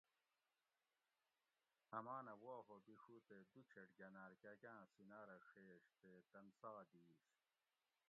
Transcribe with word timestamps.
امانہ 1.97 2.33
وا 2.43 2.55
ہو 2.67 2.75
بِیڛو 2.85 3.17
تے 3.27 3.35
دو 3.51 3.59
چھیٹ 3.69 3.89
گھناۤر 3.99 4.31
کاکاۤں 4.41 4.81
سیناۤ 4.93 5.23
رہ 5.29 5.37
ڛیش 5.49 5.85
تے 5.99 6.11
تن 6.31 6.45
ساہ 6.59 6.81
دِیش 6.91 7.19